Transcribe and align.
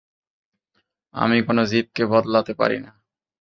আমি 1.15 1.37
কোনো 1.47 1.61
জীবকে 1.65 2.03
বদলাতে 2.05 2.53
পারি 2.53 2.77
না। 2.79 2.91